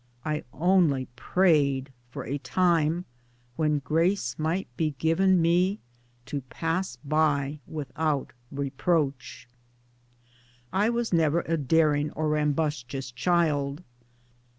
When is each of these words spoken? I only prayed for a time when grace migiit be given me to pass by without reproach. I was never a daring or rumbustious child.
I 0.25 0.43
only 0.51 1.05
prayed 1.15 1.91
for 2.09 2.25
a 2.25 2.39
time 2.39 3.05
when 3.55 3.77
grace 3.77 4.33
migiit 4.39 4.65
be 4.75 4.95
given 4.97 5.39
me 5.39 5.79
to 6.25 6.41
pass 6.41 6.95
by 7.05 7.59
without 7.67 8.33
reproach. 8.51 9.47
I 10.73 10.89
was 10.89 11.13
never 11.13 11.41
a 11.41 11.55
daring 11.55 12.09
or 12.13 12.29
rumbustious 12.29 13.13
child. 13.13 13.83